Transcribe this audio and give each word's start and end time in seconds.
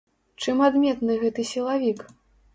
Чым 0.45 0.63
адметны 0.69 1.19
гэты 1.25 1.47
сілавік? 1.53 2.05